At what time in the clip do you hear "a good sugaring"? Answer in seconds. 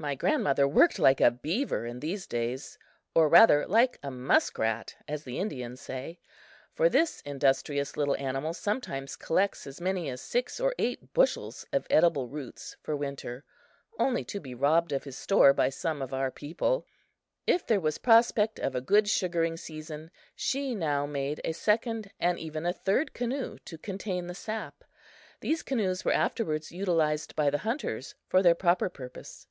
18.76-19.56